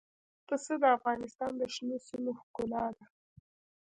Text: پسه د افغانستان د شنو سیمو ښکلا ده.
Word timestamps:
پسه 0.47 0.73
د 0.81 0.83
افغانستان 0.97 1.51
د 1.57 1.63
شنو 1.73 1.97
سیمو 2.07 2.31
ښکلا 2.41 2.85
ده. 2.97 3.05